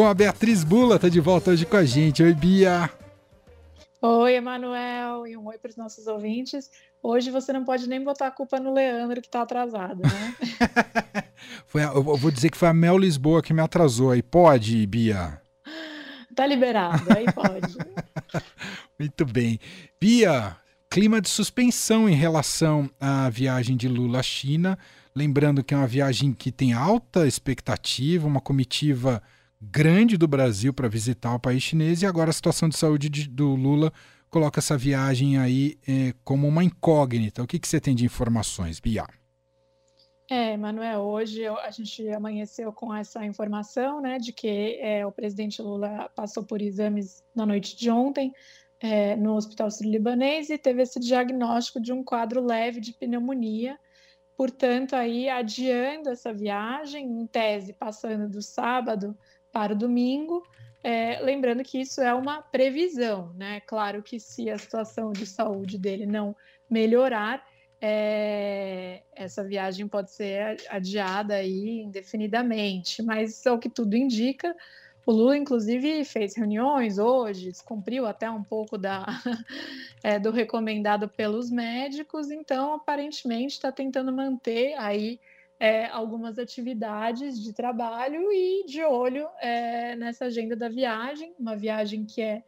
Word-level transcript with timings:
com 0.00 0.06
a 0.06 0.14
Beatriz 0.14 0.64
Bula, 0.64 0.98
tá 0.98 1.10
de 1.10 1.20
volta 1.20 1.50
hoje 1.50 1.66
com 1.66 1.76
a 1.76 1.84
gente. 1.84 2.22
Oi, 2.22 2.32
Bia. 2.32 2.88
Oi, 4.00 4.32
Emanuel, 4.32 5.26
e 5.26 5.36
um 5.36 5.46
oi 5.48 5.58
para 5.58 5.68
os 5.68 5.76
nossos 5.76 6.06
ouvintes. 6.06 6.70
Hoje 7.02 7.30
você 7.30 7.52
não 7.52 7.66
pode 7.66 7.86
nem 7.86 8.02
botar 8.02 8.28
a 8.28 8.30
culpa 8.30 8.58
no 8.58 8.72
Leandro 8.72 9.20
que 9.20 9.28
está 9.28 9.42
atrasado, 9.42 10.00
né? 10.00 10.34
foi 11.68 11.82
a, 11.82 11.88
eu 11.88 12.02
vou 12.02 12.30
dizer 12.30 12.48
que 12.48 12.56
foi 12.56 12.68
a 12.68 12.72
Mel 12.72 12.96
Lisboa 12.96 13.42
que 13.42 13.52
me 13.52 13.60
atrasou 13.60 14.10
aí. 14.10 14.22
Pode, 14.22 14.86
Bia? 14.86 15.38
Tá 16.34 16.46
liberado, 16.46 17.04
aí 17.14 17.26
pode. 17.30 17.76
Muito 18.98 19.26
bem. 19.26 19.60
Bia, 20.00 20.56
clima 20.88 21.20
de 21.20 21.28
suspensão 21.28 22.08
em 22.08 22.14
relação 22.14 22.88
à 22.98 23.28
viagem 23.28 23.76
de 23.76 23.86
Lula 23.86 24.20
à 24.20 24.22
China. 24.22 24.78
Lembrando 25.14 25.62
que 25.62 25.74
é 25.74 25.76
uma 25.76 25.86
viagem 25.86 26.32
que 26.32 26.50
tem 26.50 26.72
alta 26.72 27.26
expectativa, 27.26 28.26
uma 28.26 28.40
comitiva 28.40 29.22
grande 29.60 30.16
do 30.16 30.26
Brasil 30.26 30.72
para 30.72 30.88
visitar 30.88 31.34
o 31.34 31.40
país 31.40 31.62
chinês 31.62 32.02
e 32.02 32.06
agora 32.06 32.30
a 32.30 32.32
situação 32.32 32.68
de 32.68 32.76
saúde 32.76 33.08
de, 33.08 33.28
do 33.28 33.54
Lula 33.54 33.92
coloca 34.30 34.60
essa 34.60 34.78
viagem 34.78 35.36
aí 35.38 35.78
é, 35.86 36.14
como 36.24 36.46
uma 36.46 36.64
incógnita. 36.64 37.42
O 37.42 37.46
que, 37.46 37.58
que 37.58 37.68
você 37.68 37.80
tem 37.80 37.94
de 37.94 38.04
informações, 38.04 38.80
Bia? 38.80 39.04
É, 40.30 40.56
Manuel, 40.56 41.00
hoje 41.00 41.44
a 41.44 41.70
gente 41.72 42.08
amanheceu 42.08 42.72
com 42.72 42.94
essa 42.94 43.26
informação, 43.26 44.00
né, 44.00 44.16
de 44.16 44.32
que 44.32 44.78
é, 44.80 45.04
o 45.04 45.10
presidente 45.10 45.60
Lula 45.60 46.08
passou 46.14 46.44
por 46.44 46.62
exames 46.62 47.24
na 47.34 47.44
noite 47.44 47.76
de 47.76 47.90
ontem 47.90 48.32
é, 48.80 49.16
no 49.16 49.34
Hospital 49.34 49.70
Sírio-Libanês 49.72 50.48
e 50.48 50.56
teve 50.56 50.82
esse 50.82 51.00
diagnóstico 51.00 51.80
de 51.80 51.92
um 51.92 52.04
quadro 52.04 52.40
leve 52.40 52.80
de 52.80 52.92
pneumonia, 52.92 53.76
portanto, 54.36 54.94
aí 54.94 55.28
adiando 55.28 56.08
essa 56.08 56.32
viagem, 56.32 57.04
em 57.04 57.26
tese, 57.26 57.72
passando 57.72 58.28
do 58.28 58.40
sábado 58.40 59.18
para 59.52 59.72
o 59.72 59.76
domingo, 59.76 60.42
é, 60.82 61.20
lembrando 61.20 61.62
que 61.62 61.80
isso 61.80 62.00
é 62.00 62.14
uma 62.14 62.40
previsão, 62.40 63.32
né? 63.34 63.60
Claro 63.66 64.02
que 64.02 64.18
se 64.18 64.50
a 64.50 64.56
situação 64.56 65.12
de 65.12 65.26
saúde 65.26 65.78
dele 65.78 66.06
não 66.06 66.34
melhorar, 66.68 67.44
é, 67.80 69.02
essa 69.14 69.44
viagem 69.44 69.88
pode 69.88 70.10
ser 70.10 70.56
adiada 70.68 71.34
aí 71.34 71.80
indefinidamente, 71.80 73.02
mas 73.02 73.46
ao 73.46 73.58
que 73.58 73.68
tudo 73.68 73.96
indica, 73.96 74.54
o 75.06 75.12
Lula, 75.12 75.36
inclusive, 75.36 76.04
fez 76.04 76.36
reuniões 76.36 76.98
hoje, 76.98 77.50
descumpriu 77.50 78.06
até 78.06 78.30
um 78.30 78.44
pouco 78.44 78.78
da, 78.78 79.06
é, 80.04 80.18
do 80.18 80.30
recomendado 80.30 81.08
pelos 81.08 81.50
médicos, 81.50 82.30
então 82.30 82.74
aparentemente 82.74 83.54
está 83.54 83.72
tentando 83.72 84.12
manter 84.12 84.74
aí 84.74 85.18
é, 85.60 85.86
algumas 85.88 86.38
atividades 86.38 87.38
de 87.38 87.52
trabalho 87.52 88.32
e 88.32 88.64
de 88.64 88.82
olho 88.82 89.28
é, 89.38 89.94
nessa 89.94 90.24
agenda 90.24 90.56
da 90.56 90.70
viagem, 90.70 91.34
uma 91.38 91.54
viagem 91.54 92.06
que 92.06 92.22
é 92.22 92.42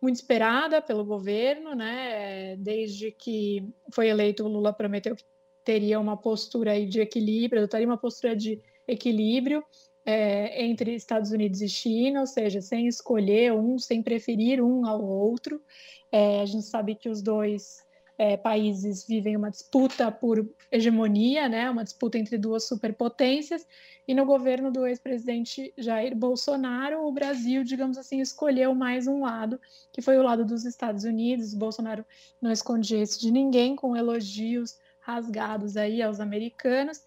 muito 0.00 0.16
esperada 0.16 0.82
pelo 0.82 1.02
governo, 1.02 1.74
né? 1.74 2.56
Desde 2.56 3.10
que 3.10 3.66
foi 3.90 4.08
eleito, 4.08 4.44
o 4.44 4.48
Lula 4.48 4.72
prometeu 4.72 5.16
que 5.16 5.24
teria 5.64 5.98
uma 5.98 6.16
postura 6.16 6.72
aí 6.72 6.86
de 6.86 7.00
equilíbrio, 7.00 7.62
adotaria 7.62 7.86
uma 7.86 7.96
postura 7.96 8.36
de 8.36 8.60
equilíbrio 8.86 9.64
é, 10.04 10.62
entre 10.62 10.94
Estados 10.94 11.30
Unidos 11.30 11.62
e 11.62 11.68
China, 11.68 12.20
ou 12.20 12.26
seja, 12.26 12.60
sem 12.60 12.86
escolher 12.86 13.54
um, 13.54 13.78
sem 13.78 14.02
preferir 14.02 14.60
um 14.62 14.84
ao 14.84 15.02
outro. 15.02 15.62
É, 16.10 16.42
a 16.42 16.44
gente 16.44 16.66
sabe 16.66 16.96
que 16.96 17.08
os 17.08 17.22
dois 17.22 17.82
é, 18.22 18.36
países 18.36 19.04
vivem 19.04 19.36
uma 19.36 19.50
disputa 19.50 20.12
por 20.12 20.48
hegemonia, 20.70 21.48
né, 21.48 21.68
uma 21.68 21.82
disputa 21.82 22.16
entre 22.16 22.38
duas 22.38 22.68
superpotências, 22.68 23.66
e 24.06 24.14
no 24.14 24.24
governo 24.24 24.70
do 24.70 24.86
ex-presidente 24.86 25.74
Jair 25.76 26.14
Bolsonaro, 26.16 27.04
o 27.04 27.10
Brasil, 27.10 27.64
digamos 27.64 27.98
assim, 27.98 28.20
escolheu 28.20 28.76
mais 28.76 29.08
um 29.08 29.22
lado, 29.22 29.60
que 29.92 30.00
foi 30.00 30.18
o 30.18 30.22
lado 30.22 30.44
dos 30.44 30.64
Estados 30.64 31.02
Unidos. 31.02 31.52
O 31.52 31.58
Bolsonaro 31.58 32.04
não 32.40 32.52
escondia 32.52 33.02
isso 33.02 33.20
de 33.20 33.32
ninguém, 33.32 33.74
com 33.74 33.96
elogios 33.96 34.78
rasgados 35.00 35.76
aí 35.76 36.00
aos 36.00 36.20
americanos, 36.20 37.02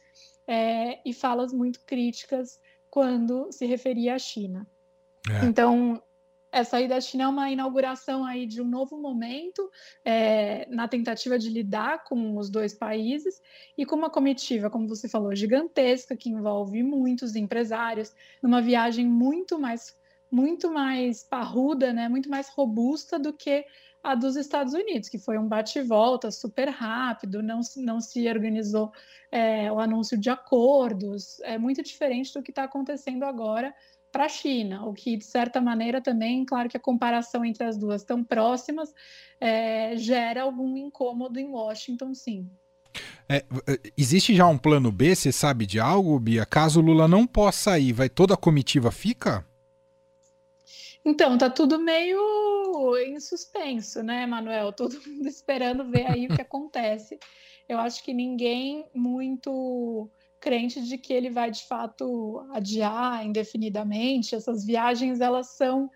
é, 0.45 0.99
e 1.05 1.13
falas 1.13 1.53
muito 1.53 1.79
críticas 1.85 2.59
quando 2.89 3.47
se 3.51 3.65
referia 3.65 4.15
à 4.15 4.19
China. 4.19 4.67
É. 5.29 5.45
Então, 5.45 6.01
essa 6.55 6.79
ida 6.79 6.95
à 6.95 7.01
China 7.01 7.25
é 7.25 7.27
uma 7.27 7.51
inauguração 7.51 8.23
aí 8.23 8.45
de 8.45 8.61
um 8.61 8.65
novo 8.65 8.97
momento 8.97 9.69
é, 10.05 10.65
na 10.69 10.87
tentativa 10.87 11.37
de 11.37 11.49
lidar 11.49 12.05
com 12.05 12.37
os 12.37 12.49
dois 12.49 12.73
países 12.73 13.41
e 13.77 13.85
com 13.85 13.97
uma 13.97 14.09
comitiva, 14.09 14.69
como 14.69 14.87
você 14.87 15.09
falou, 15.09 15.35
gigantesca 15.35 16.15
que 16.15 16.29
envolve 16.29 16.81
muitos 16.81 17.35
empresários, 17.35 18.15
numa 18.41 18.61
viagem 18.61 19.05
muito 19.05 19.59
mais 19.59 19.97
muito 20.31 20.71
mais 20.71 21.23
parruda, 21.23 21.93
né, 21.93 22.09
muito 22.09 22.29
mais 22.29 22.49
robusta 22.49 23.19
do 23.19 23.31
que 23.31 23.65
a 24.01 24.15
dos 24.15 24.35
Estados 24.35 24.73
Unidos, 24.73 25.09
que 25.09 25.19
foi 25.19 25.37
um 25.37 25.47
bate-volta 25.47 26.29
super 26.31 26.69
rápido, 26.69 27.41
não, 27.41 27.59
não 27.77 27.99
se 27.99 28.27
organizou 28.29 28.91
é, 29.31 29.71
o 29.71 29.79
anúncio 29.79 30.17
de 30.17 30.29
acordos, 30.29 31.39
é 31.41 31.57
muito 31.57 31.81
diferente 31.83 32.33
do 32.33 32.41
que 32.41 32.51
está 32.51 32.63
acontecendo 32.63 33.23
agora 33.23 33.73
para 34.15 34.27
a 34.27 34.29
China, 34.29 34.85
o 34.85 34.93
que, 34.93 35.17
de 35.17 35.25
certa 35.25 35.59
maneira, 35.59 35.99
também, 35.99 36.45
claro 36.45 36.69
que 36.69 36.77
a 36.77 36.79
comparação 36.79 37.43
entre 37.43 37.65
as 37.65 37.77
duas 37.77 38.01
tão 38.01 38.23
próximas 38.23 38.93
é, 39.41 39.97
gera 39.97 40.43
algum 40.43 40.77
incômodo 40.77 41.37
em 41.37 41.49
Washington, 41.49 42.13
sim. 42.13 42.49
É, 43.27 43.43
existe 43.97 44.33
já 44.33 44.47
um 44.47 44.57
plano 44.57 44.89
B, 44.89 45.13
você 45.13 45.33
sabe 45.33 45.65
de 45.65 45.81
algo, 45.81 46.17
Bia? 46.17 46.45
Caso 46.45 46.79
Lula 46.79 47.09
não 47.09 47.27
possa 47.27 47.77
ir, 47.77 47.91
vai 47.91 48.07
toda 48.07 48.35
a 48.35 48.37
comitiva 48.37 48.89
fica? 48.89 49.45
Então, 51.03 51.37
tá 51.37 51.49
tudo 51.49 51.77
meio 51.77 52.95
em 52.95 53.19
suspenso, 53.19 54.01
né, 54.01 54.25
Manuel? 54.25 54.71
Todo 54.71 54.93
mundo 55.05 55.27
esperando 55.27 55.91
ver 55.91 56.07
aí 56.07 56.27
o 56.27 56.33
que 56.33 56.41
acontece. 56.41 57.19
Eu 57.67 57.79
acho 57.79 58.01
que 58.01 58.13
ninguém 58.13 58.85
muito 58.93 60.09
crente 60.39 60.81
de 60.81 60.97
que 60.97 61.13
ele 61.13 61.29
vai 61.29 61.51
de 61.51 61.63
fato 61.67 62.45
adiar 62.51 63.25
indefinidamente. 63.25 64.35
Essas 64.35 64.65
viagens 64.65 65.19
elas 65.19 65.55
são 65.55 65.89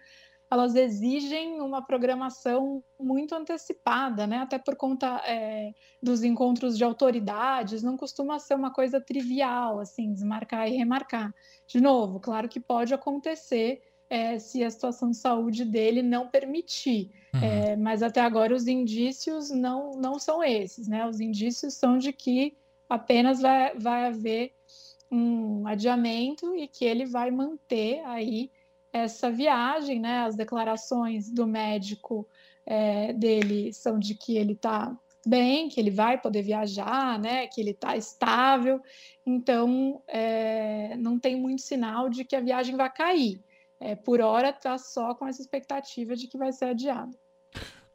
elas 0.51 0.73
exigem 0.73 1.61
uma 1.61 1.79
programação 1.79 2.83
muito 2.99 3.35
antecipada, 3.35 4.25
né? 4.25 4.37
Até 4.37 4.57
por 4.57 4.75
conta 4.75 5.21
é, 5.23 5.71
dos 6.01 6.23
encontros 6.23 6.75
de 6.75 6.83
autoridades, 6.83 7.83
não 7.83 7.95
costuma 7.95 8.39
ser 8.39 8.55
uma 8.55 8.73
coisa 8.73 8.99
trivial, 8.99 9.79
assim, 9.79 10.11
desmarcar 10.11 10.67
e 10.67 10.75
remarcar. 10.75 11.31
De 11.67 11.79
novo, 11.79 12.19
claro 12.19 12.49
que 12.49 12.59
pode 12.59 12.95
acontecer 12.95 13.83
é, 14.09 14.39
se 14.39 14.63
a 14.63 14.71
situação 14.71 15.11
de 15.11 15.17
saúde 15.17 15.63
dele 15.63 16.01
não 16.01 16.27
permitir, 16.27 17.11
uhum. 17.35 17.43
é, 17.43 17.75
mas 17.75 18.01
até 18.01 18.19
agora 18.19 18.55
os 18.55 18.65
indícios 18.65 19.51
não, 19.51 19.91
não 19.91 20.17
são 20.17 20.43
esses, 20.43 20.87
né? 20.87 21.07
Os 21.07 21.19
indícios 21.19 21.75
são 21.75 21.99
de 21.99 22.11
que 22.11 22.57
apenas 22.89 23.39
vai, 23.41 23.77
vai 23.77 24.05
haver 24.07 24.53
um 25.11 25.67
adiamento 25.67 26.55
e 26.55 26.67
que 26.67 26.83
ele 26.83 27.05
vai 27.05 27.31
manter 27.31 28.01
aí 28.05 28.51
essa 28.91 29.31
viagem, 29.31 29.99
né? 29.99 30.21
As 30.21 30.35
declarações 30.35 31.29
do 31.29 31.45
médico 31.45 32.27
é, 32.65 33.13
dele 33.13 33.71
são 33.73 33.99
de 33.99 34.15
que 34.15 34.35
ele 34.37 34.53
está 34.53 34.95
bem, 35.25 35.69
que 35.69 35.79
ele 35.79 35.91
vai 35.91 36.19
poder 36.19 36.41
viajar, 36.41 37.19
né? 37.19 37.47
Que 37.47 37.61
ele 37.61 37.71
está 37.71 37.95
estável. 37.95 38.81
Então, 39.25 40.01
é, 40.07 40.95
não 40.97 41.19
tem 41.19 41.35
muito 41.35 41.61
sinal 41.61 42.09
de 42.09 42.23
que 42.23 42.35
a 42.35 42.41
viagem 42.41 42.75
vai 42.75 42.91
cair. 42.91 43.43
É, 43.79 43.95
por 43.95 44.19
hora, 44.21 44.49
está 44.49 44.77
só 44.77 45.13
com 45.15 45.27
essa 45.27 45.41
expectativa 45.41 46.15
de 46.15 46.27
que 46.27 46.37
vai 46.37 46.51
ser 46.51 46.65
adiado. 46.65 47.17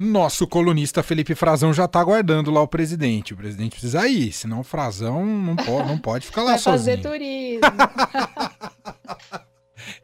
Nosso 0.04 0.46
colunista 0.46 1.02
Felipe 1.02 1.34
Frazão 1.34 1.72
já 1.72 1.86
está 1.86 2.00
aguardando 2.00 2.50
lá 2.50 2.60
o 2.60 2.68
presidente. 2.68 3.32
O 3.32 3.36
presidente 3.36 3.70
precisa 3.70 4.06
ir, 4.06 4.32
senão 4.32 4.60
o 4.60 4.64
Frazão 4.64 5.24
não 5.24 5.56
pode, 5.56 5.88
não 5.88 5.98
pode 5.98 6.26
ficar 6.26 6.42
lá 6.42 6.50
Vai 6.52 6.58
sozinho. 6.58 6.96
fazer 6.96 7.08
turismo. 7.08 7.60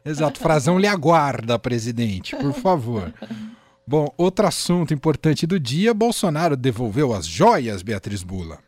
Exato, 0.03 0.39
Frazão 0.39 0.79
lhe 0.79 0.87
aguarda, 0.87 1.57
presidente, 1.59 2.35
por 2.35 2.53
favor. 2.53 3.13
Bom, 3.85 4.07
outro 4.17 4.47
assunto 4.47 4.93
importante 4.93 5.47
do 5.47 5.59
dia: 5.59 5.93
Bolsonaro 5.93 6.55
devolveu 6.55 7.13
as 7.13 7.25
joias, 7.25 7.81
Beatriz 7.81 8.23
Bula. 8.23 8.59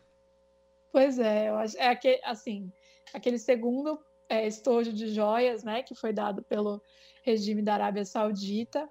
Pois 0.92 1.18
é, 1.18 1.50
eu 1.50 1.58
acho, 1.58 1.78
é 1.78 1.90
aquele, 1.90 2.22
assim, 2.24 2.72
aquele 3.14 3.40
segundo 3.40 4.00
é, 4.30 4.48
estojo 4.48 4.94
de 4.94 5.14
joias, 5.14 5.64
né, 5.64 5.82
que 5.82 5.96
foi 5.96 6.14
dado 6.14 6.44
pelo 6.44 6.82
regime 7.24 7.62
da 7.62 7.74
Arábia 7.74 8.06
Saudita. 8.06 8.88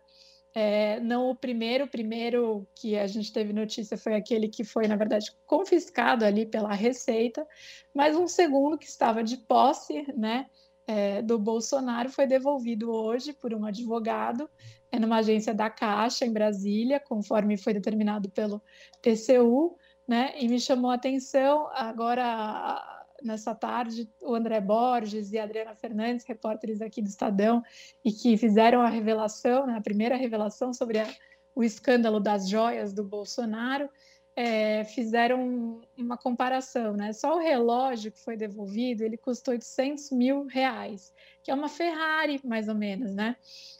É, 0.54 1.00
não 1.00 1.30
o 1.30 1.34
primeiro, 1.34 1.84
o 1.84 1.88
primeiro 1.88 2.66
que 2.74 2.98
a 2.98 3.06
gente 3.06 3.32
teve 3.32 3.52
notícia 3.52 3.96
foi 3.96 4.14
aquele 4.14 4.48
que 4.48 4.64
foi, 4.64 4.86
na 4.86 4.96
verdade, 4.96 5.32
confiscado 5.46 6.24
ali 6.24 6.44
pela 6.44 6.74
Receita, 6.74 7.46
mas 7.94 8.16
um 8.16 8.28
segundo 8.28 8.76
que 8.76 8.86
estava 8.86 9.24
de 9.24 9.38
posse, 9.38 10.04
né, 10.14 10.46
é, 10.86 11.22
do 11.22 11.38
Bolsonaro 11.38 12.10
foi 12.10 12.26
devolvido 12.26 12.92
hoje 12.92 13.32
por 13.32 13.54
um 13.54 13.64
advogado. 13.64 14.48
É, 14.90 14.98
numa 14.98 15.18
agência 15.18 15.54
da 15.54 15.70
Caixa 15.70 16.26
em 16.26 16.32
Brasília, 16.32 17.00
conforme 17.00 17.56
foi 17.56 17.72
determinado 17.72 18.28
pelo 18.28 18.60
TCU, 19.00 19.78
né, 20.06 20.34
e 20.38 20.46
me 20.48 20.60
chamou 20.60 20.90
a 20.90 20.96
atenção 20.96 21.68
agora 21.72 22.91
nessa 23.24 23.54
tarde 23.54 24.08
o 24.20 24.34
André 24.34 24.60
Borges 24.60 25.32
e 25.32 25.38
a 25.38 25.44
Adriana 25.44 25.74
Fernandes, 25.74 26.24
repórteres 26.24 26.80
aqui 26.80 27.00
do 27.00 27.08
Estadão, 27.08 27.62
e 28.04 28.12
que 28.12 28.36
fizeram 28.36 28.80
a 28.80 28.88
revelação, 28.88 29.66
né, 29.66 29.76
a 29.76 29.80
primeira 29.80 30.16
revelação 30.16 30.72
sobre 30.72 30.98
a, 30.98 31.08
o 31.54 31.62
escândalo 31.62 32.20
das 32.20 32.48
joias 32.48 32.92
do 32.92 33.04
Bolsonaro, 33.04 33.88
é, 34.34 34.84
fizeram 34.84 35.82
uma 35.96 36.16
comparação, 36.16 36.94
né? 36.94 37.12
Só 37.12 37.36
o 37.36 37.40
relógio 37.40 38.10
que 38.10 38.18
foi 38.18 38.36
devolvido, 38.36 39.04
ele 39.04 39.18
custou 39.18 39.52
800 39.52 40.10
mil 40.10 40.46
reais, 40.46 41.12
que 41.42 41.50
é 41.50 41.54
uma 41.54 41.68
Ferrari, 41.68 42.40
mais 42.42 42.66
ou 42.66 42.74
menos, 42.74 43.14
né? 43.14 43.36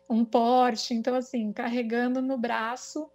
Um 0.09 0.25
Porsche, 0.25 0.93
então 0.93 1.15
assim, 1.15 1.53
carregando 1.53 2.21
no 2.21 2.37
braço 2.37 3.11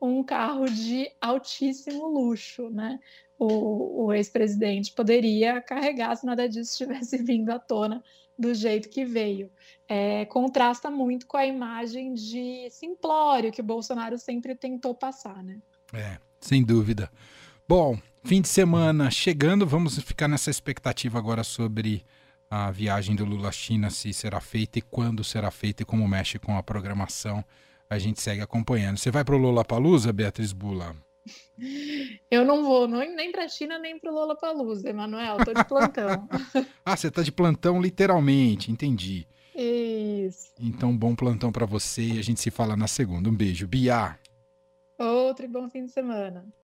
um 0.00 0.24
carro 0.24 0.64
de 0.64 1.10
altíssimo 1.20 2.08
luxo, 2.08 2.70
né? 2.70 2.98
O, 3.42 4.04
o 4.04 4.12
ex-presidente 4.12 4.92
poderia 4.92 5.62
carregar 5.62 6.14
se 6.14 6.26
nada 6.26 6.46
disso 6.46 6.76
tivesse 6.76 7.16
vindo 7.24 7.48
à 7.48 7.58
tona 7.58 8.04
do 8.38 8.54
jeito 8.54 8.88
que 8.90 9.04
veio. 9.04 9.50
É, 9.88 10.26
contrasta 10.26 10.90
muito 10.90 11.26
com 11.26 11.38
a 11.38 11.46
imagem 11.46 12.12
de 12.12 12.68
simplório 12.70 13.50
que 13.50 13.62
o 13.62 13.64
Bolsonaro 13.64 14.18
sempre 14.18 14.54
tentou 14.54 14.94
passar, 14.94 15.42
né? 15.42 15.58
É, 15.92 16.18
sem 16.38 16.62
dúvida. 16.62 17.10
Bom, 17.66 17.98
fim 18.22 18.42
de 18.42 18.48
semana 18.48 19.10
chegando, 19.10 19.66
vamos 19.66 19.98
ficar 19.98 20.28
nessa 20.28 20.50
expectativa 20.50 21.18
agora 21.18 21.42
sobre 21.42 22.04
a 22.50 22.70
viagem 22.70 23.16
do 23.16 23.24
Lula 23.24 23.48
à 23.48 23.52
China, 23.52 23.90
se 23.90 24.12
será 24.12 24.40
feita 24.40 24.78
e 24.78 24.82
quando 24.82 25.24
será 25.24 25.50
feita 25.50 25.82
e 25.82 25.86
como 25.86 26.06
mexe 26.06 26.38
com 26.38 26.58
a 26.58 26.62
programação. 26.62 27.44
A 27.88 27.98
gente 27.98 28.20
segue 28.20 28.42
acompanhando. 28.42 28.98
Você 28.98 29.10
vai 29.10 29.24
para 29.24 29.34
o 29.34 29.38
Lula 29.38 29.64
Palusa, 29.64 30.12
Beatriz 30.12 30.52
Bula? 30.52 30.94
Eu 32.30 32.44
não 32.44 32.64
vou 32.64 32.88
nem 32.88 33.30
para 33.30 33.44
a 33.44 33.48
China 33.48 33.78
nem 33.78 33.98
para 33.98 34.10
o 34.10 34.14
Lula 34.14 34.36
Palusa, 34.36 34.88
Emanuel. 34.88 35.38
Estou 35.38 35.54
de 35.54 35.64
plantão. 35.64 36.28
ah, 36.84 36.96
você 36.96 37.08
está 37.08 37.22
de 37.22 37.32
plantão 37.32 37.80
literalmente, 37.80 38.70
entendi. 38.70 39.26
Isso. 39.54 40.52
Então, 40.58 40.96
bom 40.96 41.14
plantão 41.14 41.52
para 41.52 41.66
você 41.66 42.02
e 42.02 42.18
a 42.18 42.22
gente 42.22 42.40
se 42.40 42.50
fala 42.50 42.76
na 42.76 42.86
segunda. 42.86 43.28
Um 43.28 43.34
beijo. 43.34 43.66
Bia. 43.66 44.18
Outro 44.98 45.48
bom 45.48 45.68
fim 45.68 45.86
de 45.86 45.92
semana. 45.92 46.46